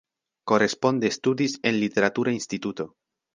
Koresponde 0.51 1.11
studis 1.17 1.53
en 1.73 1.77
Literatura 1.83 2.33
Instituto. 2.39 2.89